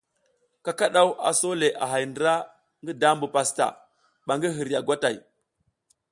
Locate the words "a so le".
1.29-1.67